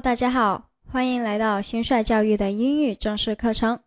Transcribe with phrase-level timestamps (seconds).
[0.00, 3.80] 大家好，欢迎来到新帅教育的英语正式课程。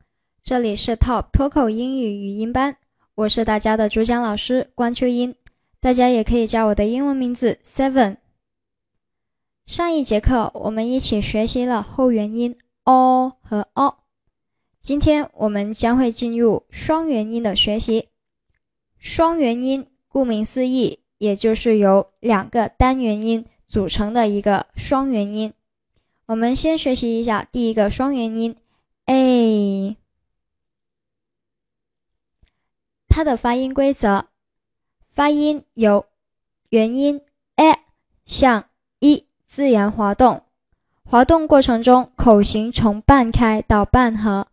[0.44, 2.76] 这里是 Top 脱口英语语音班，
[3.16, 5.34] 我是大家的主讲老师关秋英，
[5.80, 8.18] 大家也可以叫我的英文名字 Seven。
[9.66, 14.00] 上一节课我们一起学习了后元音 o 和 o，
[14.82, 18.10] 今天我们将会进入双元音的学习。
[18.98, 23.46] 双元音顾名思义，也就是由两个单元音。
[23.66, 25.54] 组成的一个双元音，
[26.32, 28.56] 我们先学习一下第一个双元音。
[29.06, 29.98] A，
[33.10, 34.28] 它的发音规则，
[35.10, 36.06] 发音由
[36.70, 37.22] 元音。
[37.58, 37.80] A
[38.26, 38.70] 向
[39.00, 40.46] e 自然滑动，
[41.04, 44.48] 滑动过程中口型从半开到半合，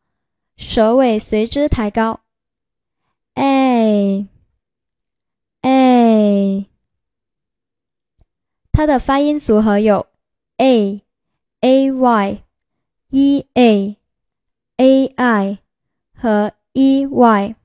[0.57, 2.23] 舌尾随之抬高
[3.35, 4.27] ，a。
[5.63, 6.67] A。
[8.73, 10.09] 它的发音组合有
[10.57, 11.05] a
[11.62, 12.44] a y
[13.12, 13.98] e a
[14.78, 15.58] a i
[16.14, 17.56] 和 e y。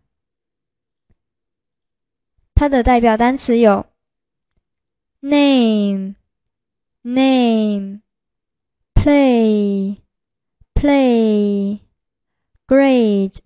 [2.55, 3.87] 它的代表单词有
[5.21, 6.17] name
[7.03, 8.01] name
[8.95, 10.03] play
[10.75, 11.81] play
[12.67, 13.39] grade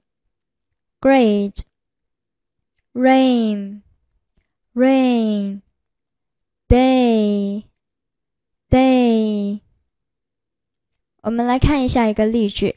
[1.00, 1.62] grade
[2.94, 3.82] rain
[4.74, 5.62] rain
[11.22, 12.76] 我们来看一下一个例句：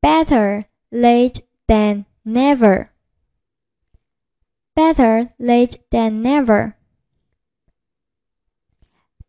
[0.00, 2.88] Better late than never.
[4.74, 6.74] Better late than never.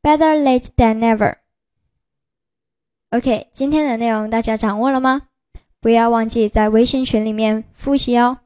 [0.02, 1.38] Better late than never.
[3.09, 5.28] OK，今天的内容大家掌握了吗？
[5.81, 8.39] 不要忘记在微信群里面复习哦。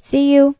[0.00, 0.56] See you.